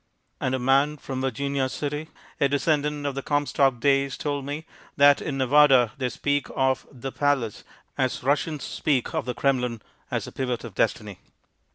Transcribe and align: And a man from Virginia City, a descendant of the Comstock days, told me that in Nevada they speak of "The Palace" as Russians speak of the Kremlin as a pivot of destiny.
And 0.39 0.55
a 0.55 0.57
man 0.57 0.97
from 0.97 1.21
Virginia 1.21 1.69
City, 1.69 2.09
a 2.39 2.49
descendant 2.49 3.05
of 3.05 3.13
the 3.13 3.21
Comstock 3.21 3.79
days, 3.79 4.17
told 4.17 4.45
me 4.45 4.65
that 4.97 5.21
in 5.21 5.37
Nevada 5.37 5.91
they 5.99 6.09
speak 6.09 6.47
of 6.55 6.87
"The 6.91 7.11
Palace" 7.11 7.63
as 7.99 8.23
Russians 8.23 8.63
speak 8.63 9.13
of 9.13 9.25
the 9.25 9.35
Kremlin 9.35 9.79
as 10.09 10.25
a 10.25 10.31
pivot 10.31 10.63
of 10.63 10.73
destiny. 10.73 11.19